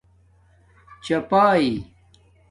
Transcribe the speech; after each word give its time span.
چپائ 1.03 1.65